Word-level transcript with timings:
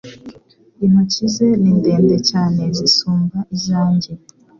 intoki 0.83 1.23
ze 1.33 1.47
ni 1.61 1.71
ndende 1.79 2.15
cyane 2.29 2.61
zisumba 2.77 3.37
izange 3.55 4.11